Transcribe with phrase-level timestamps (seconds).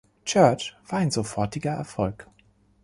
[0.25, 2.25] „Church“ war ein sofortiger Erfolg.